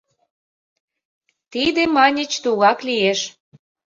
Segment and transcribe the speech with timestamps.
[1.51, 3.19] Тиде, маньыч, тугак лиеш.